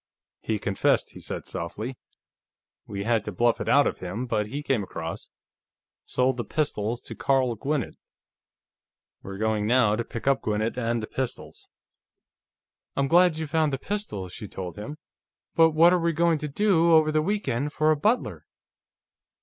"He 0.41 0.57
confessed," 0.57 1.11
he 1.11 1.21
said 1.21 1.47
softly. 1.47 1.95
"We 2.87 3.03
had 3.03 3.23
to 3.25 3.31
bluff 3.31 3.61
it 3.61 3.69
out 3.69 3.85
of 3.85 3.99
him, 3.99 4.25
but 4.25 4.47
he 4.47 4.63
came 4.63 4.81
across. 4.81 5.29
Sold 6.07 6.37
the 6.37 6.43
pistols 6.43 7.03
to 7.03 7.13
Carl 7.13 7.53
Gwinnett. 7.53 7.93
We're 9.21 9.37
going, 9.37 9.67
now, 9.67 9.95
to 9.95 10.03
pick 10.03 10.25
up 10.25 10.41
Gwinnett 10.41 10.75
and 10.75 11.03
the 11.03 11.07
pistols." 11.07 11.67
"I'm 12.95 13.07
glad 13.07 13.37
you 13.37 13.45
found 13.45 13.71
the 13.71 13.77
pistols," 13.77 14.33
she 14.33 14.47
told 14.47 14.75
him. 14.75 14.97
"But 15.53 15.73
what're 15.73 15.99
we 15.99 16.13
going 16.13 16.39
to 16.39 16.47
do, 16.47 16.93
over 16.93 17.11
the 17.11 17.21
week 17.21 17.47
end, 17.47 17.71
for 17.71 17.91
a 17.91 17.95
butler...." 17.95 18.47